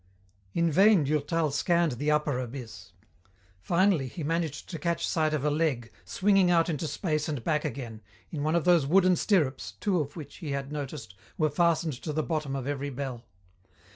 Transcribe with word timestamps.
In 0.55 0.71
vain 0.71 1.03
Durtal 1.03 1.51
scanned 1.51 1.91
the 1.91 2.09
upper 2.09 2.39
abyss. 2.39 2.93
Finally 3.61 4.07
he 4.07 4.23
managed 4.23 4.67
to 4.69 4.79
catch 4.79 5.07
sight 5.07 5.31
of 5.31 5.45
a 5.45 5.51
leg, 5.51 5.91
swinging 6.05 6.49
out 6.49 6.69
into 6.69 6.87
space 6.87 7.29
and 7.29 7.43
back 7.43 7.63
again, 7.63 8.01
in 8.31 8.41
one 8.41 8.55
of 8.55 8.63
those 8.65 8.87
wooden 8.87 9.15
stirrups, 9.15 9.73
two 9.79 9.99
of 9.99 10.15
which, 10.15 10.37
he 10.37 10.53
had 10.53 10.71
noticed, 10.71 11.13
were 11.37 11.51
fastened 11.51 11.93
to 12.01 12.11
the 12.13 12.23
bottom 12.23 12.55
of 12.55 12.65
every 12.65 12.89
bell. 12.89 13.21